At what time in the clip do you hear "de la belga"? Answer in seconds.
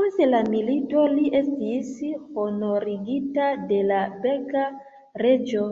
3.72-4.68